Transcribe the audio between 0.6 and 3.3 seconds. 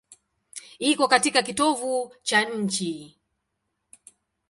Iko katika kitovu cha nchi.